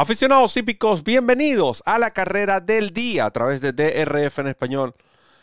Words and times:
Aficionados 0.00 0.56
hípicos, 0.56 1.04
bienvenidos 1.04 1.82
a 1.84 1.98
la 1.98 2.12
carrera 2.12 2.60
del 2.60 2.94
día 2.94 3.26
a 3.26 3.30
través 3.32 3.60
de 3.60 3.72
DRF 3.74 4.38
en 4.38 4.46
español. 4.46 4.94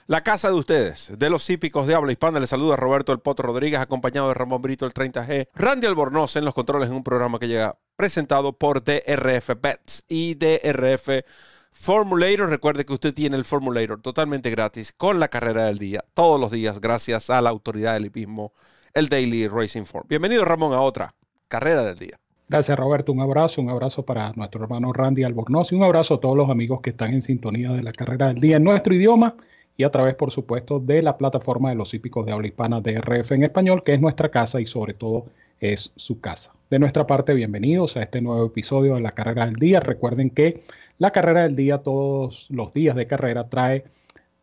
La 0.08 0.24
casa 0.24 0.48
de 0.48 0.56
ustedes, 0.56 1.12
de 1.16 1.30
los 1.30 1.48
hípicos 1.48 1.86
de 1.86 1.94
habla 1.94 2.12
hispana, 2.12 2.40
les 2.40 2.50
saluda 2.50 2.76
Roberto 2.76 3.12
El 3.12 3.20
Potro 3.20 3.46
Rodríguez, 3.46 3.80
acompañado 3.80 4.30
de 4.30 4.34
Ramón 4.34 4.64
Brito, 4.64 4.88
el 4.88 4.96
30G, 4.96 5.50
Randy 5.54 5.86
Albornoz 5.86 6.38
en 6.38 6.46
los 6.46 6.56
controles 6.56 6.90
en 6.90 6.96
un 6.96 7.04
programa 7.04 7.38
que 7.38 7.48
llega 7.48 7.78
presentado 7.96 8.58
por 8.58 8.84
DRF 8.84 9.52
Bets 9.62 10.06
y 10.10 10.34
DRF 10.34 11.24
Formulator. 11.72 12.50
Recuerde 12.50 12.84
que 12.84 12.94
usted 12.94 13.14
tiene 13.14 13.38
el 13.38 13.46
Formulator 13.46 14.02
totalmente 14.02 14.50
gratis 14.50 14.92
con 14.92 15.20
la 15.20 15.28
carrera 15.28 15.66
del 15.68 15.78
día, 15.78 16.04
todos 16.16 16.42
los 16.42 16.50
días, 16.50 16.82
gracias 16.82 17.30
a 17.30 17.44
la 17.44 17.52
autoridad 17.52 17.94
del 17.94 18.08
hipismo, 18.08 18.54
el 18.96 19.08
Daily 19.08 19.48
Racing 19.48 19.86
Form. 19.86 20.08
Bienvenido, 20.08 20.44
Ramón, 20.46 20.74
a 20.74 20.82
otra 20.82 21.14
carrera 21.48 21.84
del 21.84 22.00
día. 22.00 22.20
Gracias 22.50 22.80
Roberto, 22.80 23.12
un 23.12 23.20
abrazo, 23.20 23.62
un 23.62 23.70
abrazo 23.70 24.06
para 24.06 24.32
nuestro 24.32 24.64
hermano 24.64 24.94
Randy 24.94 25.24
Albornoz 25.24 25.74
y 25.74 25.76
un 25.76 25.84
abrazo 25.84 26.14
a 26.14 26.20
todos 26.22 26.38
los 26.38 26.50
amigos 26.50 26.80
que 26.80 26.92
están 26.92 27.14
en 27.14 27.22
sintonía 27.22 27.74
de 27.74 27.84
la 27.84 27.92
carrera 27.92 28.30
del 28.30 28.40
día 28.40 28.56
en 28.56 28.64
nuestro 28.64 28.94
idioma 28.94 29.36
y 29.76 29.84
a 29.84 29.92
través, 29.92 30.16
por 30.16 30.32
supuesto, 30.32 30.80
de 30.80 31.02
la 31.02 31.18
plataforma 31.18 31.70
de 31.70 31.76
los 31.76 31.94
hípicos 31.94 32.26
de 32.26 32.32
habla 32.32 32.48
hispana 32.48 32.80
de 32.80 33.02
RF 33.02 33.34
en 33.34 33.44
español, 33.44 33.84
que 33.84 33.96
es 33.96 34.00
nuestra 34.00 34.30
casa 34.30 34.62
y 34.62 34.66
sobre 34.66 34.94
todo 34.94 35.26
es 35.60 35.92
su 35.98 36.22
casa. 36.22 36.54
De 36.70 36.80
nuestra 36.80 37.06
parte, 37.06 37.34
bienvenidos 37.34 37.98
a 37.98 38.04
este 38.04 38.22
nuevo 38.22 38.46
episodio 38.46 38.96
de 38.96 39.02
la 39.02 39.12
carrera 39.12 39.46
del 39.46 39.56
día. 39.56 39.82
Recuerden 39.82 40.30
que 40.30 40.64
la 41.00 41.12
carrera 41.12 41.44
del 41.44 41.58
día, 41.58 41.80
todos 41.80 42.48
los 42.50 42.74
días 42.74 42.96
de 42.96 43.08
carrera, 43.08 43.50
trae 43.50 43.84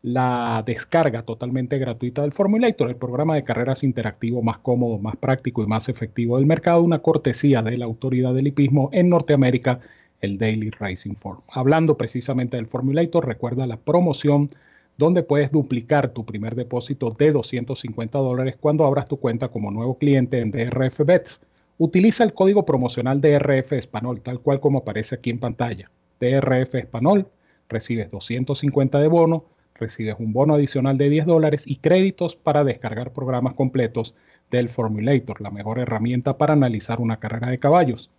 la 0.05 0.61
descarga 0.63 1.23
totalmente 1.23 1.79
gratuita 1.79 2.21
del 2.21 2.31
Formulator, 2.31 2.89
el 2.89 2.95
programa 2.95 3.33
de 3.33 3.43
carreras 3.43 3.83
interactivo 3.83 4.43
más 4.43 4.59
cómodo, 4.59 4.99
más 4.99 5.15
práctico 5.15 5.63
y 5.63 5.65
más 5.65 5.89
efectivo 5.89 6.37
del 6.37 6.45
mercado, 6.45 6.83
una 6.83 6.99
cortesía 6.99 7.63
de 7.63 7.75
la 7.75 7.85
autoridad 7.85 8.35
del 8.35 8.45
hipismo 8.45 8.91
en 8.93 9.09
Norteamérica, 9.09 9.79
el 10.21 10.37
Daily 10.37 10.69
Racing 10.69 11.15
Form. 11.15 11.41
Hablando 11.51 11.97
precisamente 11.97 12.55
del 12.55 12.67
Formulator, 12.67 13.25
recuerda 13.25 13.65
la 13.65 13.77
promoción 13.77 14.51
donde 14.95 15.23
puedes 15.23 15.51
duplicar 15.51 16.09
tu 16.09 16.23
primer 16.23 16.53
depósito 16.53 17.09
de 17.09 17.31
250 17.31 18.19
dólares 18.19 18.57
cuando 18.59 18.85
abras 18.85 19.07
tu 19.07 19.17
cuenta 19.17 19.47
como 19.47 19.71
nuevo 19.71 19.97
cliente 19.97 20.39
en 20.39 20.51
DRF 20.51 20.99
Bets. 21.03 21.39
Utiliza 21.79 22.23
el 22.23 22.35
código 22.35 22.63
promocional 22.63 23.21
DRF 23.21 23.73
Español, 23.73 24.21
tal 24.21 24.39
cual 24.39 24.59
como 24.59 24.77
aparece 24.77 25.15
aquí 25.15 25.31
en 25.31 25.39
pantalla. 25.39 25.89
DRF 26.19 26.75
Español, 26.75 27.27
recibes 27.69 28.11
250 28.11 28.99
de 28.99 29.07
bono 29.07 29.54
recibes 29.75 30.15
un 30.19 30.33
bono 30.33 30.55
adicional 30.55 30.97
de 30.97 31.09
10 31.09 31.25
dólares 31.25 31.63
y 31.65 31.77
créditos 31.77 32.35
para 32.35 32.63
descargar 32.63 33.11
programas 33.11 33.53
completos 33.53 34.15
del 34.51 34.69
Formulator, 34.69 35.41
la 35.41 35.51
mejor 35.51 35.79
herramienta 35.79 36.37
para 36.37 36.53
analizar 36.53 36.99
una 36.99 37.19
carrera 37.19 37.49
de 37.49 37.59
caballos. 37.59 38.09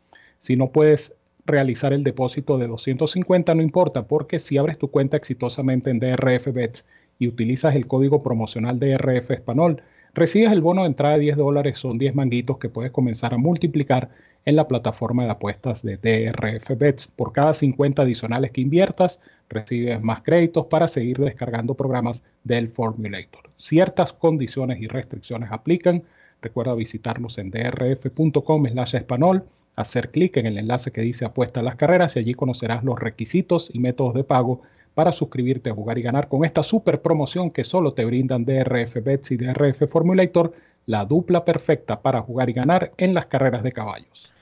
Si 0.41 0.57
no 0.57 0.71
puedes 0.71 1.15
realizar 1.47 1.93
el 1.93 2.05
depósito 2.05 2.59
de 2.59 2.67
250, 2.67 3.55
no 3.55 3.63
importa, 3.63 4.07
porque 4.07 4.39
si 4.39 4.59
abres 4.59 4.79
tu 4.79 4.91
cuenta 4.91 5.17
exitosamente 5.17 5.91
en 5.91 6.01
DRF 6.01 6.53
Bets 6.53 6.85
y 7.19 7.29
utilizas 7.29 7.75
el 7.75 7.87
código 7.87 8.23
promocional 8.23 8.79
DRF 8.79 9.31
Español, 9.31 9.83
recibes 10.13 10.53
el 10.53 10.61
bono 10.61 10.83
de 10.83 10.89
entrada 10.89 11.15
de 11.15 11.21
10 11.21 11.37
dólares, 11.37 11.79
son 11.79 11.99
10 11.99 12.15
manguitos 12.15 12.59
que 12.59 12.69
puedes 12.69 12.91
comenzar 12.91 13.33
a 13.33 13.39
multiplicar 13.39 14.11
en 14.47 14.55
la 14.55 14.69
plataforma 14.69 15.25
de 15.25 15.31
apuestas 15.31 15.83
de 15.83 15.97
DRF 15.97 16.79
Bets. 16.79 17.09
Por 17.09 17.33
cada 17.33 17.53
50 17.53 18.03
adicionales 18.03 18.53
que 18.53 18.61
inviertas, 18.61 19.21
recibes 19.49 20.01
más 20.01 20.23
créditos 20.23 20.67
para 20.67 20.87
seguir 20.87 21.19
descargando 21.19 21.75
programas 21.75 22.23
del 22.45 22.69
Formulator. 22.69 23.51
Ciertas 23.57 24.13
condiciones 24.13 24.81
y 24.81 24.87
restricciones 24.87 25.51
aplican. 25.51 26.05
Recuerda 26.41 26.75
visitarnos 26.75 27.39
en 27.39 27.51
drf.com 27.51 28.67
español, 28.67 29.45
hacer 29.75 30.11
clic 30.11 30.37
en 30.37 30.47
el 30.47 30.59
enlace 30.59 30.93
que 30.93 31.01
dice 31.01 31.25
apuesta 31.25 31.59
a 31.59 31.65
las 31.65 31.75
carreras 31.75 32.15
y 32.15 32.21
allí 32.21 32.35
conocerás 32.35 32.85
los 32.85 33.01
requisitos 33.01 33.71
y 33.73 33.81
métodos 33.81 34.15
de 34.15 34.23
pago 34.23 34.63
para 34.95 35.11
suscribirte 35.11 35.71
a 35.71 35.75
jugar 35.75 35.99
y 35.99 36.03
ganar 36.03 36.29
con 36.29 36.45
esta 36.45 36.63
super 36.63 37.03
promoción 37.03 37.51
que 37.51 37.65
solo 37.65 37.95
te 37.95 38.05
brindan 38.05 38.45
DRF 38.45 39.03
Bets 39.03 39.33
y 39.33 39.37
DRF 39.39 39.91
Formulator, 39.91 40.55
la 40.87 41.05
dupla 41.05 41.45
perfecta 41.45 42.01
para 42.01 42.23
jugar 42.23 42.49
y 42.49 42.53
ganar 42.53 42.93
en 42.97 43.13
las 43.13 43.27
carreras 43.27 43.65
de 43.65 43.73
caballos 43.73 44.36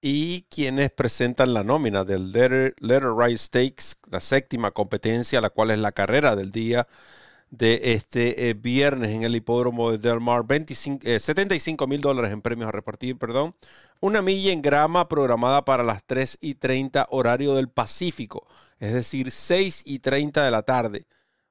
y 0.00 0.42
quienes 0.50 0.90
presentan 0.90 1.52
la 1.52 1.62
nómina 1.62 2.04
del 2.04 2.32
Letter, 2.32 2.74
Rise 2.80 3.44
Stakes, 3.44 3.96
la 4.10 4.20
séptima 4.20 4.70
competencia, 4.70 5.40
la 5.40 5.50
cual 5.50 5.70
es 5.70 5.78
la 5.78 5.92
carrera 5.92 6.36
del 6.36 6.50
día 6.50 6.86
de 7.50 7.80
este 7.94 8.48
eh, 8.48 8.54
viernes 8.54 9.10
en 9.10 9.24
el 9.24 9.34
hipódromo 9.34 9.90
de 9.90 9.98
Del 9.98 10.20
Mar. 10.20 10.44
75 10.46 11.86
mil 11.86 12.00
dólares 12.00 12.32
en 12.32 12.42
premios 12.42 12.68
a 12.68 12.72
repartir, 12.72 13.18
perdón. 13.18 13.54
Una 14.00 14.22
milla 14.22 14.52
en 14.52 14.62
grama 14.62 15.08
programada 15.08 15.64
para 15.64 15.82
las 15.82 16.04
3 16.04 16.38
y 16.40 16.54
30 16.54 17.08
horario 17.10 17.54
del 17.54 17.68
Pacífico, 17.68 18.46
es 18.78 18.92
decir, 18.92 19.30
6 19.30 19.82
y 19.84 19.98
30 19.98 20.44
de 20.44 20.50
la 20.50 20.62
tarde, 20.62 21.06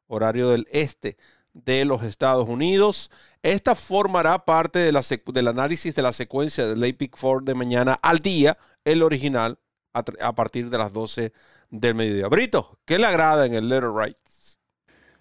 horario 0.08 0.50
del 0.50 0.68
este 0.72 1.18
de 1.54 1.86
los 1.86 2.04
Estados 2.04 2.48
Unidos. 2.48 3.12
Esta 3.44 3.76
formará 3.76 4.46
parte 4.46 4.80
de 4.80 4.92
la 4.92 5.02
del 5.34 5.48
análisis 5.48 5.96
de 5.96 6.02
la 6.02 6.14
secuencia 6.14 6.68
del 6.68 6.84
APIC 6.84 7.16
4 7.20 7.42
de 7.42 7.56
mañana 7.56 8.00
al 8.02 8.20
día, 8.20 8.58
el 8.86 9.04
original, 9.04 9.58
a, 9.94 10.36
partir 10.36 10.70
de 10.70 10.78
las 10.78 10.94
12 10.94 11.34
del 11.70 11.96
mediodía. 11.96 12.28
Brito, 12.28 12.80
¿qué 12.86 12.98
le 12.98 13.06
agrada 13.06 13.46
en 13.46 13.54
el 13.54 13.70
Letter 13.70 13.92
Rights? 13.92 14.60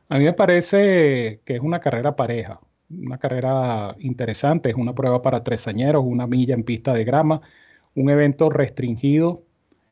A 0.08 0.18
mí 0.18 0.24
me 0.24 0.32
parece 0.32 1.42
que 1.44 1.56
es 1.56 1.60
una 1.60 1.80
carrera 1.80 2.16
pareja, 2.16 2.60
una 2.90 3.18
carrera 3.18 3.94
interesante, 3.98 4.70
es 4.70 4.76
una 4.76 4.94
prueba 4.94 5.20
para 5.20 5.42
tresañeros, 5.42 6.02
una 6.04 6.26
milla 6.26 6.54
en 6.54 6.64
pista 6.64 6.94
de 6.94 7.04
grama, 7.04 7.42
un 7.94 8.08
evento 8.10 8.48
restringido 8.48 9.47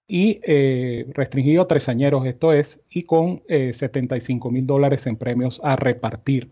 y 0.09 0.41
eh, 0.45 1.07
restringido 1.15 1.63
a 1.63 1.69
tresañeros, 1.69 2.27
esto 2.27 2.53
es, 2.53 2.81
y 2.91 3.03
con 3.05 3.43
75 3.49 4.49
eh, 4.49 4.53
mil 4.53 4.67
dólares 4.67 5.07
en 5.07 5.17
premios 5.17 5.61
a 5.65 5.77
repartir. 5.77 6.49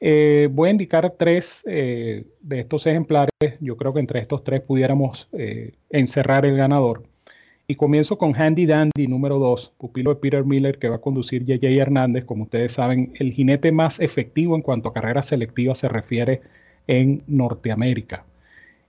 Eh, 0.00 0.48
voy 0.50 0.68
a 0.68 0.72
indicar 0.72 1.14
tres 1.16 1.62
de 1.64 2.24
estos 2.50 2.86
ejemplares. 2.86 3.30
Yo 3.60 3.76
creo 3.76 3.94
que 3.94 4.00
entre 4.00 4.20
estos 4.20 4.44
tres 4.44 4.60
pudiéramos 4.60 5.28
encerrar 5.88 6.44
el 6.44 6.56
ganador. 6.56 7.04
Y 7.66 7.76
comienzo 7.76 8.18
con 8.18 8.36
Handy 8.36 8.66
Dandy 8.66 9.06
número 9.06 9.38
2, 9.38 9.72
pupilo 9.78 10.12
de 10.12 10.20
Peter 10.20 10.44
Miller, 10.44 10.78
que 10.78 10.90
va 10.90 10.96
a 10.96 11.00
conducir 11.00 11.46
JJ 11.46 11.80
Hernández. 11.80 12.26
Como 12.26 12.42
ustedes 12.42 12.72
saben, 12.72 13.14
el 13.18 13.32
jinete 13.32 13.72
más 13.72 14.00
efectivo 14.00 14.54
en 14.54 14.60
cuanto 14.60 14.90
a 14.90 14.92
carreras 14.92 15.26
selectivas 15.26 15.78
se 15.78 15.88
refiere 15.88 16.42
en 16.86 17.22
Norteamérica. 17.26 18.26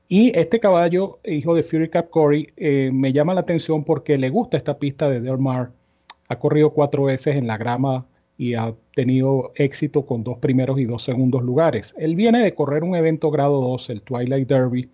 Y 0.08 0.38
este 0.38 0.60
caballo, 0.60 1.20
hijo 1.26 1.56
de 1.56 1.64
Fury 1.64 1.90
Cap 1.90 2.10
Corey, 2.10 2.50
eh, 2.58 2.92
me 2.94 3.12
llama 3.12 3.34
la 3.34 3.42
atención 3.42 3.84
porque 3.84 4.18
le 4.18 4.30
gusta 4.30 4.58
esta 4.58 4.78
pista 4.78 5.10
de 5.10 5.20
Del 5.20 5.40
Mar. 5.40 5.72
Ha 6.30 6.38
corrido 6.38 6.72
cuatro 6.72 7.06
veces 7.06 7.36
en 7.36 7.48
la 7.48 7.58
grama 7.58 8.06
y 8.38 8.54
ha 8.54 8.74
tenido 8.94 9.52
éxito 9.56 10.06
con 10.06 10.24
dos 10.24 10.38
primeros 10.38 10.80
y 10.80 10.86
dos 10.86 11.04
segundos 11.04 11.42
lugares. 11.42 11.96
Él 11.98 12.16
viene 12.16 12.40
de 12.40 12.54
correr 12.54 12.84
un 12.84 12.96
evento 12.96 13.32
grado 13.32 13.62
2, 13.62 13.90
el 13.90 14.02
Twilight 14.02 14.48
Derby, 14.48 14.90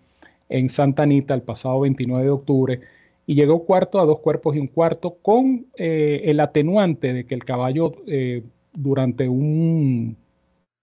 en 0.48 0.68
Santa 0.68 1.02
Anita 1.02 1.34
el 1.34 1.42
pasado 1.42 1.80
29 1.80 2.24
de 2.24 2.30
octubre 2.30 2.80
y 3.26 3.34
llegó 3.34 3.64
cuarto 3.64 4.00
a 4.00 4.04
dos 4.04 4.20
cuerpos 4.20 4.56
y 4.56 4.58
un 4.58 4.66
cuarto 4.66 5.18
con 5.22 5.66
eh, 5.76 6.22
el 6.24 6.40
atenuante 6.40 7.12
de 7.12 7.26
que 7.26 7.34
el 7.34 7.44
caballo 7.44 7.94
eh, 8.06 8.42
durante 8.72 9.28
un 9.28 10.16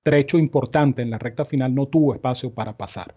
trecho 0.04 0.38
importante 0.38 1.02
en 1.02 1.10
la 1.12 1.18
recta 1.18 1.46
final 1.46 1.76
no 1.76 1.88
tuvo 1.88 2.14
espacio 2.14 2.52
para 2.52 2.78
pasar. 2.78 3.14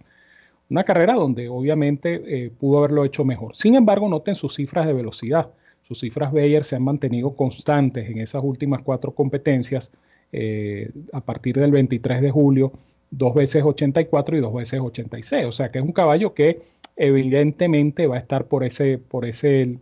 Una 0.72 0.84
carrera 0.84 1.12
donde 1.12 1.50
obviamente 1.50 2.22
eh, 2.24 2.50
pudo 2.50 2.78
haberlo 2.78 3.04
hecho 3.04 3.26
mejor. 3.26 3.54
Sin 3.54 3.74
embargo, 3.74 4.08
noten 4.08 4.34
sus 4.34 4.54
cifras 4.54 4.86
de 4.86 4.94
velocidad. 4.94 5.50
Sus 5.82 6.00
cifras 6.00 6.32
Bayer 6.32 6.64
se 6.64 6.76
han 6.76 6.82
mantenido 6.82 7.36
constantes 7.36 8.08
en 8.08 8.20
esas 8.20 8.42
últimas 8.42 8.80
cuatro 8.80 9.10
competencias 9.10 9.92
eh, 10.32 10.90
a 11.12 11.20
partir 11.20 11.56
del 11.56 11.72
23 11.72 12.22
de 12.22 12.30
julio, 12.30 12.72
dos 13.10 13.34
veces 13.34 13.62
84 13.62 14.38
y 14.38 14.40
dos 14.40 14.54
veces 14.54 14.80
86. 14.80 15.44
O 15.44 15.52
sea 15.52 15.70
que 15.70 15.78
es 15.78 15.84
un 15.84 15.92
caballo 15.92 16.32
que 16.32 16.62
evidentemente 16.96 18.06
va 18.06 18.16
a 18.16 18.20
estar 18.20 18.46
por 18.46 18.64
ese, 18.64 18.96
por 18.96 19.26
ese, 19.26 19.76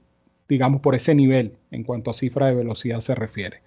digamos, 0.49 0.81
por 0.81 0.97
ese 0.97 1.15
nivel 1.15 1.53
en 1.71 1.84
cuanto 1.84 2.10
a 2.10 2.15
cifra 2.15 2.48
de 2.48 2.57
velocidad 2.57 3.01
se 3.01 3.15
refiere. 3.15 3.59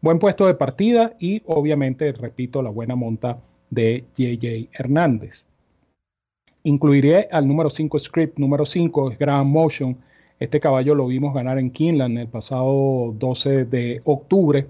Buen 0.00 0.18
puesto 0.18 0.46
de 0.46 0.54
partida 0.54 1.12
y 1.18 1.42
obviamente, 1.44 2.10
repito, 2.12 2.62
la 2.62 2.70
buena 2.70 2.94
monta 2.94 3.36
de 3.68 4.04
JJ 4.16 4.70
Hernández. 4.72 5.44
Incluiré 6.66 7.28
al 7.30 7.46
número 7.46 7.68
5 7.68 7.98
Script, 7.98 8.38
número 8.38 8.64
5 8.64 9.10
es 9.10 9.18
Grand 9.18 9.46
Motion. 9.46 9.98
Este 10.40 10.60
caballo 10.60 10.94
lo 10.94 11.06
vimos 11.06 11.34
ganar 11.34 11.58
en 11.58 11.70
Kinland 11.70 12.16
el 12.16 12.28
pasado 12.28 13.14
12 13.18 13.66
de 13.66 14.00
octubre. 14.04 14.66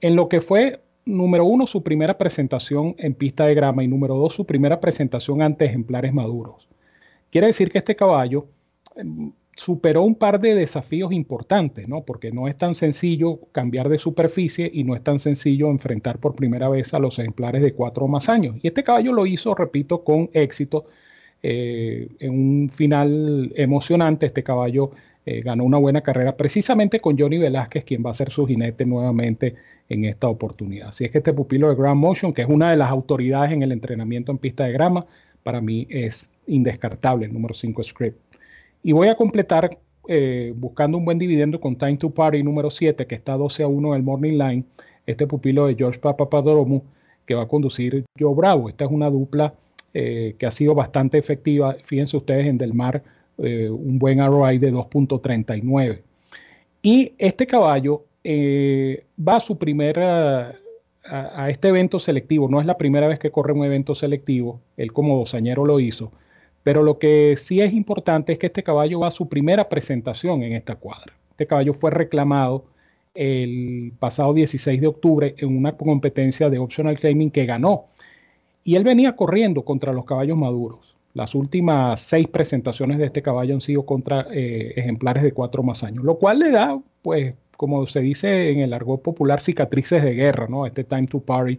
En 0.00 0.14
lo 0.14 0.28
que 0.28 0.40
fue 0.40 0.80
número 1.04 1.44
1 1.44 1.66
su 1.66 1.82
primera 1.82 2.16
presentación 2.16 2.94
en 2.98 3.14
pista 3.14 3.46
de 3.46 3.56
grama 3.56 3.82
y 3.82 3.88
número 3.88 4.14
2 4.14 4.32
su 4.32 4.46
primera 4.46 4.78
presentación 4.78 5.42
ante 5.42 5.64
ejemplares 5.64 6.14
maduros. 6.14 6.68
Quiere 7.32 7.48
decir 7.48 7.72
que 7.72 7.78
este 7.78 7.96
caballo 7.96 8.46
em, 8.94 9.32
superó 9.56 10.02
un 10.04 10.14
par 10.14 10.38
de 10.38 10.54
desafíos 10.54 11.10
importantes, 11.10 11.88
¿no? 11.88 12.02
Porque 12.02 12.30
no 12.30 12.46
es 12.46 12.56
tan 12.56 12.76
sencillo 12.76 13.40
cambiar 13.50 13.88
de 13.88 13.98
superficie 13.98 14.70
y 14.72 14.84
no 14.84 14.94
es 14.94 15.02
tan 15.02 15.18
sencillo 15.18 15.68
enfrentar 15.68 16.20
por 16.20 16.36
primera 16.36 16.68
vez 16.68 16.94
a 16.94 17.00
los 17.00 17.18
ejemplares 17.18 17.60
de 17.62 17.74
cuatro 17.74 18.04
o 18.04 18.08
más 18.08 18.28
años. 18.28 18.54
Y 18.62 18.68
este 18.68 18.84
caballo 18.84 19.12
lo 19.12 19.26
hizo, 19.26 19.52
repito, 19.56 20.04
con 20.04 20.30
éxito 20.32 20.86
eh, 21.42 22.08
en 22.18 22.30
un 22.30 22.70
final 22.70 23.52
emocionante, 23.54 24.26
este 24.26 24.42
caballo 24.42 24.90
eh, 25.24 25.42
ganó 25.42 25.64
una 25.64 25.78
buena 25.78 26.00
carrera 26.00 26.36
precisamente 26.36 27.00
con 27.00 27.18
Johnny 27.18 27.38
Velázquez, 27.38 27.84
quien 27.84 28.02
va 28.04 28.10
a 28.10 28.14
ser 28.14 28.30
su 28.30 28.46
jinete 28.46 28.86
nuevamente 28.86 29.54
en 29.88 30.04
esta 30.04 30.28
oportunidad. 30.28 30.88
Así 30.88 31.04
es 31.04 31.10
que 31.10 31.18
este 31.18 31.32
pupilo 31.32 31.68
de 31.68 31.74
Grand 31.74 32.00
Motion, 32.00 32.32
que 32.32 32.42
es 32.42 32.48
una 32.48 32.70
de 32.70 32.76
las 32.76 32.90
autoridades 32.90 33.52
en 33.52 33.62
el 33.62 33.72
entrenamiento 33.72 34.32
en 34.32 34.38
pista 34.38 34.64
de 34.64 34.72
grama, 34.72 35.06
para 35.42 35.60
mí 35.60 35.86
es 35.90 36.30
indescartable 36.46 37.26
el 37.26 37.32
número 37.32 37.54
5 37.54 37.82
script. 37.82 38.18
Y 38.82 38.92
voy 38.92 39.08
a 39.08 39.16
completar 39.16 39.78
eh, 40.08 40.54
buscando 40.56 40.96
un 40.96 41.04
buen 41.04 41.18
dividendo 41.18 41.60
con 41.60 41.76
Time 41.76 41.98
to 41.98 42.10
Party 42.10 42.42
número 42.42 42.70
7, 42.70 43.06
que 43.06 43.14
está 43.14 43.34
12 43.34 43.62
a 43.62 43.68
1 43.68 43.88
en 43.88 43.94
el 43.94 44.02
Morning 44.02 44.38
Line, 44.38 44.64
este 45.06 45.26
pupilo 45.26 45.66
de 45.66 45.74
George 45.74 46.00
Papapadoromu, 46.00 46.82
que 47.26 47.34
va 47.34 47.42
a 47.42 47.48
conducir 47.48 48.06
Joe 48.18 48.34
Bravo. 48.34 48.70
Esta 48.70 48.86
es 48.86 48.90
una 48.90 49.10
dupla 49.10 49.52
eh, 49.94 50.36
que 50.38 50.46
ha 50.46 50.50
sido 50.50 50.74
bastante 50.74 51.18
efectiva. 51.18 51.76
Fíjense 51.84 52.16
ustedes 52.16 52.46
en 52.46 52.58
Del 52.58 52.74
Mar, 52.74 53.02
eh, 53.38 53.68
un 53.70 53.98
buen 53.98 54.18
ROI 54.18 54.58
de 54.58 54.72
2.39. 54.72 56.02
Y 56.82 57.12
este 57.18 57.46
caballo 57.46 58.04
va 58.24 59.36
a 59.36 59.40
su 59.40 59.56
primera 59.56 60.54
a, 61.10 61.48
este 61.48 61.68
evento 61.68 61.98
selectivo. 61.98 62.48
No 62.48 62.60
es 62.60 62.66
la 62.66 62.78
primera 62.78 63.08
vez 63.08 63.18
que 63.18 63.30
corre 63.30 63.52
un 63.52 63.64
evento 63.64 63.94
selectivo. 63.94 64.60
Él 64.76 64.92
como 64.92 65.18
dosañero 65.18 65.64
lo 65.64 65.80
hizo. 65.80 66.12
Pero 66.62 66.82
lo 66.82 66.98
que 66.98 67.36
sí 67.36 67.60
es 67.60 67.72
importante 67.72 68.32
es 68.32 68.38
que 68.38 68.46
este 68.46 68.62
caballo 68.62 69.00
va 69.00 69.08
a 69.08 69.12
su 69.12 69.28
primera 69.28 69.68
presentación 69.68 70.42
en 70.42 70.52
esta 70.52 70.76
cuadra. 70.76 71.14
Este 71.30 71.46
caballo 71.46 71.72
fue 71.72 71.90
reclamado 71.90 72.64
el 73.14 73.92
pasado 73.98 74.34
16 74.34 74.80
de 74.80 74.86
octubre 74.86 75.34
en 75.38 75.56
una 75.56 75.76
competencia 75.76 76.50
de 76.50 76.58
optional 76.58 76.96
claiming 76.96 77.30
que 77.30 77.46
ganó. 77.46 77.86
Y 78.68 78.76
él 78.76 78.84
venía 78.84 79.16
corriendo 79.16 79.62
contra 79.64 79.94
los 79.94 80.04
caballos 80.04 80.36
maduros. 80.36 80.94
Las 81.14 81.34
últimas 81.34 82.02
seis 82.02 82.28
presentaciones 82.28 82.98
de 82.98 83.06
este 83.06 83.22
caballo 83.22 83.54
han 83.54 83.62
sido 83.62 83.86
contra 83.86 84.26
eh, 84.30 84.74
ejemplares 84.76 85.22
de 85.22 85.32
cuatro 85.32 85.62
más 85.62 85.82
años, 85.84 86.04
lo 86.04 86.18
cual 86.18 86.40
le 86.40 86.50
da, 86.50 86.78
pues, 87.00 87.32
como 87.56 87.86
se 87.86 88.00
dice 88.00 88.50
en 88.50 88.58
el 88.58 88.74
argot 88.74 89.00
popular, 89.00 89.40
cicatrices 89.40 90.02
de 90.02 90.12
guerra, 90.12 90.48
¿no? 90.50 90.66
Este 90.66 90.84
Time 90.84 91.06
to 91.06 91.20
Party 91.20 91.58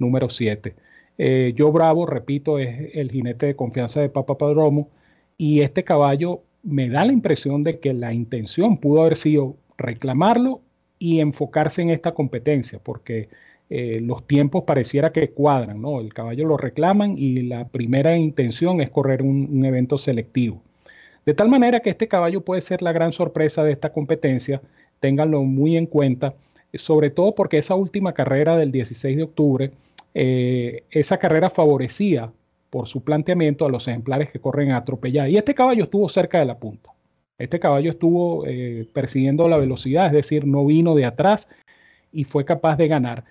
número 0.00 0.28
7. 0.30 0.74
Eh, 1.18 1.52
yo 1.54 1.70
Bravo, 1.70 2.06
repito, 2.06 2.58
es 2.58 2.90
el 2.92 3.12
jinete 3.12 3.46
de 3.46 3.54
confianza 3.54 4.00
de 4.00 4.08
Papa 4.08 4.36
Padromo 4.36 4.88
y 5.36 5.60
este 5.60 5.84
caballo 5.84 6.42
me 6.64 6.88
da 6.88 7.04
la 7.04 7.12
impresión 7.12 7.62
de 7.62 7.78
que 7.78 7.94
la 7.94 8.12
intención 8.12 8.78
pudo 8.78 9.02
haber 9.02 9.14
sido 9.14 9.54
reclamarlo 9.76 10.60
y 10.98 11.20
enfocarse 11.20 11.82
en 11.82 11.90
esta 11.90 12.14
competencia, 12.14 12.80
porque 12.82 13.28
eh, 13.70 14.00
los 14.02 14.26
tiempos 14.26 14.64
pareciera 14.64 15.12
que 15.12 15.30
cuadran, 15.30 15.82
¿no? 15.82 16.00
El 16.00 16.14
caballo 16.14 16.46
lo 16.46 16.56
reclaman 16.56 17.16
y 17.18 17.42
la 17.42 17.68
primera 17.68 18.16
intención 18.16 18.80
es 18.80 18.90
correr 18.90 19.22
un, 19.22 19.64
evento 19.64 19.98
selectivo. 19.98 20.62
De 21.26 21.34
tal 21.34 21.48
manera 21.48 21.80
que 21.80 21.90
este 21.90 22.08
caballo 22.08 22.42
puede 22.42 22.62
ser 22.62 22.80
la 22.82 22.92
gran 22.92 23.12
sorpresa 23.12 23.62
de 23.64 23.72
esta 23.72 23.92
competencia, 23.92 24.62
ténganlo 25.00 25.42
muy 25.42 25.76
en 25.76 25.86
cuenta, 25.86 26.34
sobre 26.74 27.10
todo 27.10 27.34
porque 27.34 27.58
esa 27.58 27.74
última 27.74 28.14
carrera 28.14 28.56
del 28.56 28.72
16 28.72 29.16
de 29.16 29.22
octubre 29.22 29.70
eh, 30.14 30.84
esa 30.90 31.18
carrera 31.18 31.50
favorecía 31.50 32.32
por 32.70 32.88
su 32.88 33.02
planteamiento 33.02 33.66
a 33.66 33.70
los 33.70 33.86
ejemplares 33.88 34.32
que 34.32 34.40
corren 34.40 34.72
atropellados. 34.72 35.30
Y 35.30 35.36
este 35.36 35.54
caballo 35.54 35.84
estuvo 35.84 36.08
cerca 36.08 36.38
de 36.38 36.46
la 36.46 36.58
punta. 36.58 36.90
Este 37.38 37.60
caballo 37.60 37.90
estuvo 37.90 38.44
eh, 38.46 38.88
persiguiendo 38.92 39.48
la 39.48 39.58
velocidad, 39.58 40.06
es 40.06 40.12
decir, 40.12 40.46
no 40.46 40.66
vino 40.66 40.94
de 40.94 41.04
atrás 41.04 41.48
y 42.12 42.24
fue 42.24 42.44
capaz 42.44 42.76
de 42.76 42.88
ganar. 42.88 43.24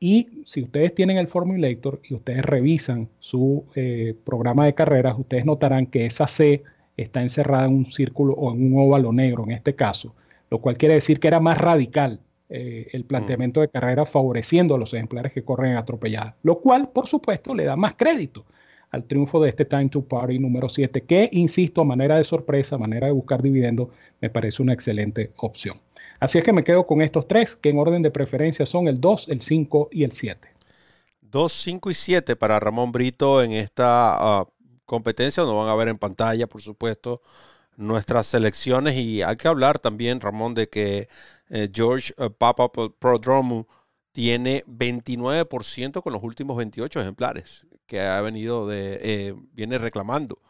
Y 0.00 0.42
si 0.44 0.62
ustedes 0.62 0.94
tienen 0.94 1.18
el 1.18 1.28
Formulator 1.28 2.00
y 2.08 2.14
ustedes 2.14 2.44
revisan 2.44 3.08
su 3.20 3.64
eh, 3.74 4.14
programa 4.24 4.66
de 4.66 4.74
carreras, 4.74 5.18
ustedes 5.18 5.44
notarán 5.44 5.86
que 5.86 6.06
esa 6.06 6.26
C 6.26 6.62
está 6.96 7.22
encerrada 7.22 7.66
en 7.66 7.74
un 7.74 7.86
círculo 7.86 8.34
o 8.34 8.52
en 8.52 8.72
un 8.72 8.86
óvalo 8.86 9.12
negro 9.12 9.44
en 9.44 9.52
este 9.52 9.74
caso, 9.74 10.14
lo 10.50 10.58
cual 10.58 10.76
quiere 10.76 10.94
decir 10.94 11.20
que 11.20 11.28
era 11.28 11.40
más 11.40 11.58
radical 11.58 12.20
eh, 12.50 12.88
el 12.92 13.04
mm. 13.04 13.06
planteamiento 13.06 13.60
de 13.60 13.68
carrera 13.68 14.04
favoreciendo 14.04 14.74
a 14.74 14.78
los 14.78 14.92
ejemplares 14.92 15.32
que 15.32 15.42
corren 15.42 15.76
atropelladas, 15.76 16.34
lo 16.42 16.60
cual, 16.60 16.90
por 16.90 17.08
supuesto, 17.08 17.54
le 17.54 17.64
da 17.64 17.76
más 17.76 17.94
crédito 17.94 18.44
al 18.90 19.04
triunfo 19.04 19.42
de 19.42 19.48
este 19.48 19.64
Time 19.64 19.88
to 19.88 20.02
Party 20.02 20.38
número 20.38 20.68
7, 20.68 21.02
que, 21.02 21.28
insisto, 21.32 21.80
a 21.80 21.84
manera 21.84 22.16
de 22.16 22.24
sorpresa, 22.24 22.76
a 22.76 22.78
manera 22.78 23.08
de 23.08 23.12
buscar 23.12 23.42
dividendo, 23.42 23.90
me 24.20 24.30
parece 24.30 24.62
una 24.62 24.72
excelente 24.72 25.32
opción. 25.36 25.78
Así 26.24 26.38
es 26.38 26.44
que 26.44 26.54
me 26.54 26.64
quedo 26.64 26.86
con 26.86 27.02
estos 27.02 27.28
tres, 27.28 27.54
que 27.54 27.68
en 27.68 27.78
orden 27.78 28.00
de 28.00 28.10
preferencia 28.10 28.64
son 28.64 28.88
el 28.88 28.98
2, 28.98 29.28
el 29.28 29.42
5 29.42 29.90
y 29.92 30.04
el 30.04 30.12
7. 30.12 30.48
2, 31.20 31.52
5 31.52 31.90
y 31.90 31.94
7 31.94 32.34
para 32.36 32.58
Ramón 32.58 32.92
Brito 32.92 33.42
en 33.42 33.52
esta 33.52 34.14
ah, 34.14 34.48
competencia, 34.86 35.42
nos 35.42 35.54
van 35.54 35.68
a 35.68 35.74
ver 35.74 35.88
en 35.88 35.98
pantalla, 35.98 36.46
por 36.46 36.62
supuesto, 36.62 37.20
nuestras 37.76 38.26
selecciones 38.26 38.96
y 38.96 39.20
hay 39.20 39.36
que 39.36 39.48
hablar 39.48 39.78
también, 39.78 40.18
Ramón, 40.22 40.54
de 40.54 40.70
que 40.70 41.10
eh, 41.50 41.68
George 41.70 42.14
eh, 42.16 42.30
Papa 42.30 42.72
Prodromu 42.72 43.66
tiene 44.12 44.64
29% 44.64 46.02
con 46.02 46.14
los 46.14 46.22
últimos 46.22 46.56
28 46.56 47.02
ejemplares 47.02 47.66
que 47.84 48.00
ha 48.00 48.22
venido 48.22 48.66
de, 48.66 48.98
eh, 49.02 49.34
viene 49.52 49.76
reclamando. 49.76 50.40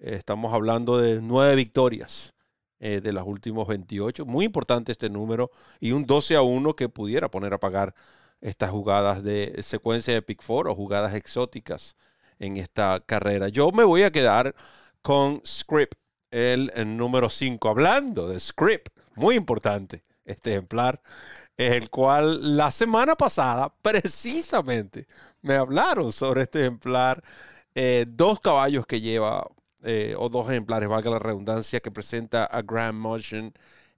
estamos 0.00 0.54
hablando 0.54 0.96
de 0.96 1.20
nueve 1.20 1.56
victorias 1.56 2.36
de 2.80 3.12
los 3.12 3.24
últimos 3.24 3.66
28. 3.66 4.24
Muy 4.24 4.44
importante 4.44 4.92
este 4.92 5.10
número 5.10 5.50
y 5.80 5.92
un 5.92 6.06
12 6.06 6.36
a 6.36 6.42
1 6.42 6.74
que 6.76 6.88
pudiera 6.88 7.30
poner 7.30 7.52
a 7.52 7.58
pagar 7.58 7.94
estas 8.40 8.70
jugadas 8.70 9.22
de 9.22 9.62
secuencia 9.62 10.14
de 10.14 10.22
Pick 10.22 10.42
Four 10.42 10.68
o 10.68 10.74
jugadas 10.74 11.14
exóticas 11.14 11.96
en 12.38 12.56
esta 12.56 13.02
carrera. 13.04 13.48
Yo 13.48 13.72
me 13.72 13.84
voy 13.84 14.02
a 14.02 14.12
quedar 14.12 14.54
con 15.02 15.42
Script, 15.44 15.94
el, 16.30 16.70
el 16.74 16.96
número 16.96 17.30
5. 17.30 17.68
Hablando 17.68 18.28
de 18.28 18.38
Script, 18.38 18.98
muy 19.14 19.34
importante 19.34 20.04
este 20.24 20.52
ejemplar, 20.52 21.00
el 21.56 21.90
cual 21.90 22.56
la 22.56 22.70
semana 22.70 23.16
pasada 23.16 23.72
precisamente 23.82 25.08
me 25.42 25.54
hablaron 25.54 26.12
sobre 26.12 26.42
este 26.42 26.60
ejemplar, 26.60 27.22
eh, 27.74 28.04
dos 28.06 28.40
caballos 28.40 28.86
que 28.86 29.00
lleva, 29.00 29.46
eh, 29.82 30.14
o 30.18 30.28
dos 30.28 30.50
ejemplares, 30.50 30.88
valga 30.88 31.10
la 31.10 31.18
redundancia, 31.18 31.80
que 31.80 31.90
presenta 31.90 32.44
a 32.44 32.62
Grand 32.62 32.98
Motion 32.98 33.52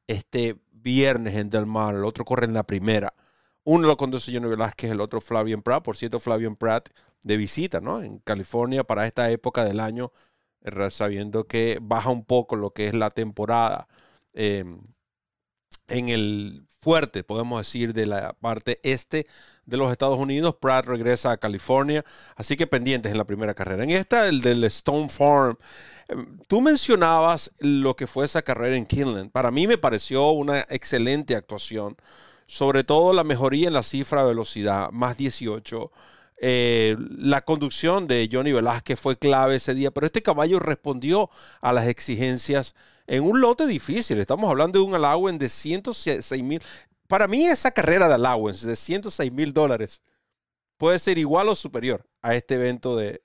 este 0.07 0.57
viernes 0.73 1.37
en 1.37 1.51
Del 1.51 1.67
Mar, 1.67 1.95
el 1.95 2.05
otro 2.05 2.25
corre 2.25 2.47
en 2.47 2.55
la 2.55 2.65
primera. 2.65 3.15
Uno 3.65 3.87
lo 3.87 3.97
conduce 3.97 4.33
Johnny 4.33 4.49
Velázquez, 4.49 4.91
el 4.91 5.01
otro 5.01 5.21
Flavian 5.21 5.63
Pratt. 5.63 5.85
Por 5.85 5.97
cierto, 5.97 6.21
Flavian 6.21 6.57
Pratt 6.57 6.89
de 7.23 7.37
visita, 7.37 7.81
¿no? 7.81 8.03
En 8.03 8.19
California 8.21 8.85
para 8.85 9.07
esta 9.07 9.31
época 9.31 9.65
del 9.65 9.81
año, 9.81 10.13
eh, 10.63 10.91
sabiendo 10.91 11.45
que 11.47 11.79
baja 11.83 12.11
un 12.11 12.25
poco 12.25 12.57
lo 12.57 12.73
que 12.73 12.89
es 12.89 12.95
la 12.95 13.11
temporada. 13.11 13.89
Eh, 14.33 14.65
en 15.89 16.09
el 16.09 16.67
fuerte, 16.81 17.23
podemos 17.25 17.61
decir, 17.61 17.93
de 17.93 18.07
la 18.07 18.33
parte 18.35 18.81
este 18.83 19.27
de 19.67 19.77
los 19.77 19.93
Estados 19.93 20.19
Unidos. 20.19 20.57
Pratt 20.61 20.87
regresa 20.87 21.33
a 21.33 21.37
California, 21.37 22.05
así 22.37 22.57
que 22.57 22.67
pendientes 22.67 23.13
en 23.13 23.19
la 23.19 23.25
primera 23.25 23.55
carrera. 23.55 23.85
En 23.85 23.91
esta, 23.91 24.29
el 24.29 24.41
del 24.41 24.65
Stone 24.65 25.09
Farm, 25.09 25.57
em, 26.09 26.39
tú 26.49 26.61
mencionabas 26.61 27.53
lo 27.61 27.95
que 27.97 28.07
fue 28.07 28.25
esa 28.25 28.43
carrera 28.43 28.77
en 28.77 28.87
Kinland. 28.87 29.31
Para 29.31 29.51
mí 29.51 29.67
me 29.67 29.79
pareció 29.79 30.31
una 30.31 30.61
excelente 30.71 31.37
actuación, 31.37 31.97
sobre 32.47 32.85
todo 32.85 33.13
la 33.13 33.25
mejoría 33.25 33.69
en 33.69 33.75
la 33.75 33.83
cifra 33.83 34.23
de 34.23 34.29
velocidad, 34.29 34.91
más 34.91 35.17
18. 35.17 35.91
Eh, 36.43 36.97
la 37.19 37.43
conducción 37.43 38.07
de 38.07 38.29
Johnny 38.33 38.53
Velázquez 38.53 38.99
fue 38.99 39.19
clave 39.19 39.57
ese 39.57 39.75
día, 39.75 39.91
pero 39.91 40.07
este 40.07 40.23
caballo 40.23 40.59
respondió 40.59 41.29
a 41.61 41.75
las 41.75 41.87
exigencias 41.87 42.75
en 43.11 43.25
un 43.25 43.41
lote 43.41 43.67
difícil. 43.67 44.21
Estamos 44.21 44.49
hablando 44.49 44.79
de 44.79 44.85
un 44.85 44.95
allowance 44.95 45.39
de 45.41 45.49
106 45.49 46.43
mil. 46.45 46.63
Para 47.09 47.27
mí 47.27 47.45
esa 47.45 47.73
carrera 47.73 48.09
de 48.09 48.15
allowance 48.15 48.67
de 48.67 48.77
106 48.77 49.33
mil 49.33 49.53
dólares 49.53 50.01
puede 50.79 50.99
ser 51.01 51.19
igual 51.19 51.49
o 51.49 51.57
superior 51.57 52.07
a 52.23 52.37
este 52.37 52.55
evento 52.55 52.97
de, 52.97 53.21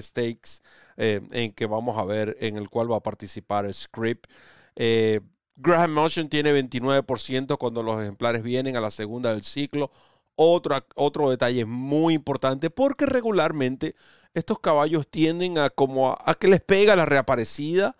stakes 0.00 0.62
eh, 0.96 1.20
en 1.30 1.52
que 1.52 1.66
vamos 1.66 1.98
a 1.98 2.04
ver, 2.06 2.38
en 2.40 2.56
el 2.56 2.70
cual 2.70 2.90
va 2.90 2.96
a 2.96 3.02
participar 3.02 3.72
Script. 3.74 4.30
Eh, 4.76 5.20
Graham 5.56 5.92
Motion 5.92 6.30
tiene 6.30 6.58
29% 6.58 7.58
cuando 7.58 7.82
los 7.82 8.00
ejemplares 8.00 8.42
vienen 8.42 8.78
a 8.78 8.80
la 8.80 8.90
segunda 8.90 9.34
del 9.34 9.42
ciclo. 9.42 9.90
Otro, 10.36 10.74
otro 10.94 11.28
detalle 11.28 11.66
muy 11.66 12.14
importante 12.14 12.70
porque 12.70 13.04
regularmente 13.04 13.94
estos 14.32 14.58
caballos 14.58 15.06
tienden 15.06 15.58
a 15.58 15.68
como 15.68 16.16
a 16.18 16.34
que 16.34 16.48
les 16.48 16.62
pega 16.62 16.96
la 16.96 17.04
reaparecida 17.04 17.94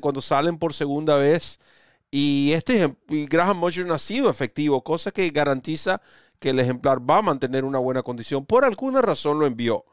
cuando 0.00 0.20
salen 0.20 0.58
por 0.58 0.74
segunda 0.74 1.16
vez. 1.16 1.58
Y 2.10 2.52
este 2.52 2.96
Graham 3.08 3.58
Motion 3.58 3.90
ha 3.92 3.98
sido 3.98 4.30
efectivo, 4.30 4.82
cosa 4.82 5.10
que 5.10 5.28
garantiza 5.30 6.00
que 6.38 6.50
el 6.50 6.60
ejemplar 6.60 6.98
va 6.98 7.18
a 7.18 7.22
mantener 7.22 7.64
una 7.64 7.78
buena 7.78 8.02
condición. 8.02 8.46
Por 8.46 8.64
alguna 8.64 9.02
razón 9.02 9.38
lo 9.38 9.46
envió 9.46 9.84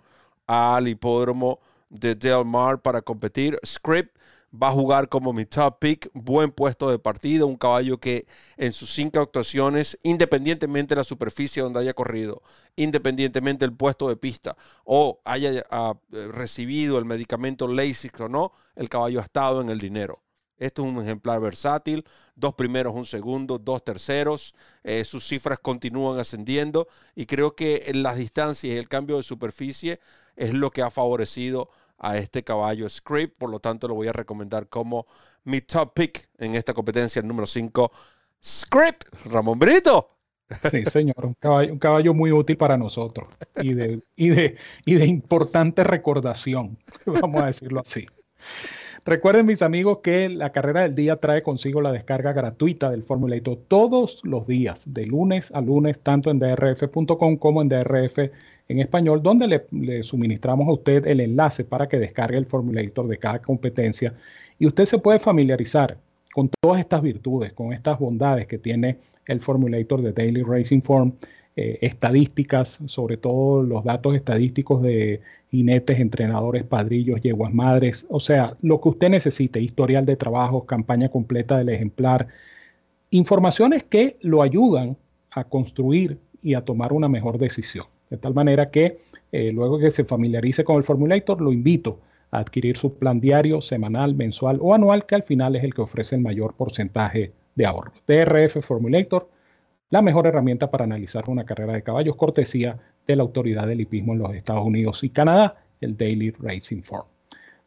al 0.48 0.88
hipódromo 0.88 1.60
de 1.90 2.16
Del 2.16 2.46
Mar 2.46 2.82
para 2.82 3.02
competir. 3.02 3.60
Script 3.66 4.16
va 4.62 4.70
a 4.70 4.72
jugar 4.72 5.10
como 5.10 5.34
mi 5.34 5.46
top 5.46 5.80
pick, 5.80 6.10
buen 6.14 6.52
puesto 6.52 6.90
de 6.90 7.00
partida, 7.00 7.46
un 7.46 7.58
caballo 7.58 8.00
que 8.00 8.26
en 8.58 8.74
sus 8.74 8.94
cinco 8.94 9.20
actuaciones, 9.20 9.98
independientemente 10.04 10.96
de 10.96 11.00
la 11.00 11.04
superficie 11.04 11.62
donde 11.62 11.80
haya 11.80 11.94
corrido, 11.94 12.42
independientemente 12.76 13.66
del 13.66 13.76
puesto 13.76 14.10
de 14.10 14.18
pista 14.18 14.56
o 14.84 15.22
haya 15.26 15.66
ah, 15.70 15.96
recibido 16.10 16.98
el 16.98 17.06
medicamento 17.06 17.68
LASIK 17.68 18.22
o 18.22 18.30
no, 18.30 18.52
el 18.76 18.90
caballo 18.90 19.20
ha 19.20 19.24
estado 19.24 19.62
en 19.62 19.70
el 19.70 19.80
dinero. 19.80 20.22
Este 20.58 20.82
es 20.82 20.88
un 20.88 21.02
ejemplar 21.02 21.42
versátil, 21.42 22.06
dos 22.36 22.54
primeros, 22.54 22.96
un 22.96 23.06
segundo, 23.06 23.58
dos 23.58 23.84
terceros. 23.84 24.56
Eh, 24.84 25.04
sus 25.04 25.28
cifras 25.28 25.60
continúan 25.60 26.18
ascendiendo 26.20 26.88
y 27.14 27.26
creo 27.26 27.56
que 27.56 27.92
las 27.94 28.16
distancias 28.16 28.74
y 28.74 28.78
el 28.78 28.88
cambio 28.88 29.18
de 29.18 29.24
superficie 29.24 30.00
es 30.36 30.54
lo 30.54 30.72
que 30.72 30.82
ha 30.82 30.92
favorecido 30.92 31.70
a 31.98 32.18
este 32.18 32.44
caballo 32.44 32.88
Script. 32.90 33.38
Por 33.38 33.50
lo 33.50 33.60
tanto, 33.60 33.88
lo 33.88 33.96
voy 33.96 34.08
a 34.08 34.14
recomendar 34.14 34.68
como 34.68 35.06
mi 35.44 35.62
top 35.62 35.94
pick 35.94 36.30
en 36.38 36.56
esta 36.56 36.74
competencia, 36.74 37.20
el 37.20 37.28
número 37.28 37.48
5, 37.48 37.92
Script. 38.44 39.04
Ramón 39.26 39.60
Brito. 39.60 40.12
Sí, 40.70 40.86
señor, 40.86 41.26
un 41.26 41.34
caballo, 41.34 41.74
un 41.74 41.80
caballo, 41.80 42.14
muy 42.14 42.32
útil 42.32 42.56
para 42.56 42.78
nosotros 42.78 43.28
y 43.62 43.74
de, 43.74 44.00
y, 44.16 44.30
de, 44.30 44.56
y 44.86 44.94
de 44.94 45.08
importante 45.08 45.84
recordación, 45.84 46.78
vamos 47.06 47.42
a 47.42 47.48
decirlo 47.48 47.82
así. 47.82 48.06
Recuerden, 49.06 49.46
mis 49.46 49.62
amigos, 49.62 50.00
que 50.04 50.30
la 50.30 50.52
carrera 50.52 50.82
del 50.82 50.96
día 50.96 51.18
trae 51.18 51.44
consigo 51.44 51.80
la 51.80 51.92
descarga 51.92 52.34
gratuita 52.34 52.90
del 52.90 53.04
Formulator 53.04 53.58
todos 53.68 54.20
los 54.24 54.48
días, 54.48 54.84
de 54.92 55.06
lunes 55.06 55.52
a 55.52 55.62
lunes, 55.62 56.02
tanto 56.02 56.32
en 56.32 56.40
drf.com 56.40 57.38
como 57.38 57.62
en 57.62 57.70
DRF 57.70 58.32
en 58.68 58.80
español, 58.80 59.22
donde 59.22 59.48
le, 59.72 60.04
suministramos 60.04 60.68
a 60.68 60.72
usted 60.72 61.06
el 61.08 61.20
enlace 61.20 61.64
para 61.64 61.88
que 61.88 62.00
descargue 62.00 62.38
el 62.38 62.46
Formulator 62.46 63.08
de 63.08 63.18
cada 63.18 63.40
competencia. 63.42 64.14
Y 64.58 64.66
usted 64.66 64.86
se 64.86 64.98
puede 64.98 65.20
familiarizar 65.20 65.98
con 66.34 66.50
todas 66.62 66.80
estas 66.80 67.02
virtudes, 67.02 67.54
con 67.54 67.74
estas 67.74 68.00
bondades 68.00 68.48
que 68.48 68.58
tiene 68.58 68.98
el 69.28 69.42
Formulator 69.42 70.02
de 70.02 70.14
Daily 70.14 70.42
Racing 70.44 70.82
Form, 70.82 71.14
eh, 71.58 71.80
estadísticas, 71.82 72.80
sobre 72.88 73.16
todo 73.16 73.64
los 73.64 73.86
datos 73.86 74.14
estadísticos 74.14 74.82
de 74.82 75.22
jinetes, 75.52 76.00
entrenadores, 76.00 76.66
padrillos, 76.66 77.22
yeguas 77.22 77.54
madres, 77.54 78.06
o 78.10 78.20
sea, 78.20 78.58
lo 78.62 78.82
que 78.82 78.90
usted 78.90 79.10
necesite, 79.10 79.62
historial 79.62 80.06
de 80.06 80.18
trabajo, 80.18 80.66
campaña 80.66 81.08
completa 81.08 81.58
del 81.58 81.70
ejemplar, 81.70 82.28
informaciones 83.10 83.86
que 83.86 84.18
lo 84.22 84.42
ayudan 84.42 84.98
a 85.32 85.46
construir 85.46 86.20
y 86.42 86.56
a 86.56 86.62
tomar 86.66 86.92
una 86.92 87.08
mejor 87.08 87.38
decisión. 87.38 87.86
De 88.10 88.18
tal 88.18 88.34
manera 88.34 88.70
que 88.70 89.00
eh, 89.32 89.52
luego 89.52 89.80
que 89.80 89.92
se 89.92 90.06
familiarice 90.06 90.64
con 90.64 90.78
el 90.78 90.84
Formulator, 90.84 91.42
lo 91.42 91.52
invito 91.52 92.00
a 92.32 92.40
adquirir 92.40 92.78
su 92.78 92.94
plan 92.96 93.20
diario, 93.20 93.62
semanal, 93.62 94.16
mensual 94.16 94.60
o 94.62 94.74
anual, 94.74 95.06
que 95.06 95.16
al 95.16 95.24
final 95.24 95.56
es 95.56 95.64
el 95.64 95.74
que 95.74 95.82
ofrece 95.82 96.16
el 96.16 96.22
mayor 96.22 96.54
porcentaje 96.54 97.32
de 97.56 97.66
ahorro. 97.66 97.92
DRF 98.08 98.62
Formulator, 98.62 99.30
la 99.90 100.02
mejor 100.02 100.28
herramienta 100.28 100.70
para 100.70 100.86
analizar 100.86 101.26
una 101.28 101.46
carrera 101.46 101.74
de 101.74 101.84
caballos, 101.84 102.16
cortesía 102.16 102.78
de 103.08 103.16
la 103.16 103.24
autoridad 103.24 103.68
del 103.68 103.82
hipismo 103.82 104.14
en 104.14 104.20
los 104.20 104.34
Estados 104.34 104.66
Unidos 104.66 105.04
y 105.04 105.10
Canadá, 105.10 105.56
el 105.82 105.98
Daily 105.98 106.32
Racing 106.32 106.82
Form. 106.82 107.06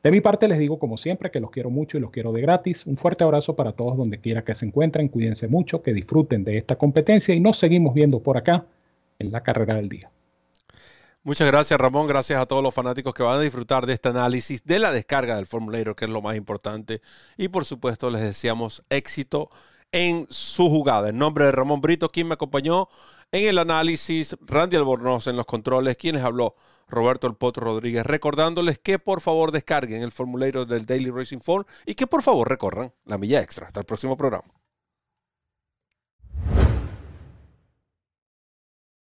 De 0.02 0.12
mi 0.12 0.20
parte 0.20 0.46
les 0.46 0.58
digo 0.58 0.78
como 0.78 0.96
siempre 0.96 1.30
que 1.30 1.40
los 1.40 1.50
quiero 1.50 1.70
mucho 1.70 1.98
y 1.98 2.00
los 2.00 2.10
quiero 2.10 2.32
de 2.32 2.40
gratis. 2.40 2.86
Un 2.86 2.96
fuerte 2.96 3.24
abrazo 3.24 3.56
para 3.56 3.72
todos 3.72 3.96
donde 3.96 4.18
quiera 4.18 4.44
que 4.44 4.54
se 4.54 4.64
encuentren. 4.64 5.08
Cuídense 5.08 5.48
mucho, 5.48 5.82
que 5.82 5.92
disfruten 5.92 6.44
de 6.44 6.56
esta 6.56 6.76
competencia 6.76 7.34
y 7.34 7.40
nos 7.40 7.58
seguimos 7.58 7.94
viendo 7.94 8.20
por 8.20 8.36
acá 8.36 8.64
en 9.18 9.32
la 9.32 9.42
carrera 9.42 9.74
del 9.74 9.88
día. 9.88 10.10
Muchas 11.24 11.48
gracias 11.48 11.78
Ramón, 11.78 12.06
gracias 12.06 12.40
a 12.40 12.46
todos 12.46 12.62
los 12.62 12.72
fanáticos 12.72 13.12
que 13.12 13.22
van 13.22 13.38
a 13.38 13.42
disfrutar 13.42 13.86
de 13.86 13.92
este 13.92 14.08
análisis, 14.08 14.64
de 14.64 14.78
la 14.78 14.92
descarga 14.92 15.36
del 15.36 15.46
formulario, 15.46 15.94
que 15.94 16.04
es 16.04 16.10
lo 16.10 16.22
más 16.22 16.36
importante. 16.36 17.02
Y 17.36 17.48
por 17.48 17.64
supuesto 17.64 18.08
les 18.08 18.22
deseamos 18.22 18.82
éxito 18.88 19.50
en 19.92 20.26
su 20.30 20.68
jugada. 20.68 21.08
En 21.08 21.18
nombre 21.18 21.44
de 21.44 21.52
Ramón 21.52 21.80
Brito, 21.80 22.08
quien 22.10 22.28
me 22.28 22.34
acompañó 22.34 22.88
en 23.32 23.48
el 23.48 23.58
análisis, 23.58 24.36
Randy 24.40 24.76
Albornoz 24.76 25.26
en 25.26 25.36
los 25.36 25.44
controles, 25.44 25.96
quienes 25.96 26.22
habló 26.22 26.54
Roberto 26.88 27.26
El 27.26 27.34
Potro 27.34 27.64
Rodríguez, 27.64 28.06
recordándoles 28.06 28.78
que 28.78 28.98
por 28.98 29.20
favor 29.20 29.52
descarguen 29.52 30.02
el 30.02 30.12
formulario 30.12 30.64
del 30.64 30.86
Daily 30.86 31.10
Racing 31.10 31.40
Form 31.40 31.64
y 31.84 31.94
que 31.94 32.06
por 32.06 32.22
favor 32.22 32.48
recorran 32.48 32.92
la 33.04 33.18
milla 33.18 33.42
extra. 33.42 33.66
Hasta 33.66 33.80
el 33.80 33.86
próximo 33.86 34.16
programa. 34.16 34.57